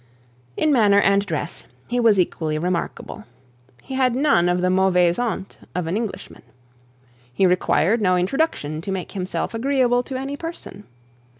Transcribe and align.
manner 0.57 0.99
and 0.99 1.27
dress 1.27 1.65
he 1.87 1.99
was 1.99 2.19
equally 2.19 2.57
remarkable. 2.57 3.23
He 3.83 3.93
had 3.93 4.15
none 4.15 4.49
of 4.49 4.59
the 4.61 4.71
mauvaise 4.71 5.17
honte 5.17 5.57
of 5.75 5.85
an 5.85 5.95
Englishman. 5.95 6.41
He 7.31 7.45
required 7.45 8.01
no 8.01 8.17
introduction 8.17 8.81
to 8.81 8.91
make 8.91 9.11
himself 9.11 9.53
agreeable 9.53 10.01
to 10.01 10.17
any 10.17 10.35
person. 10.35 10.85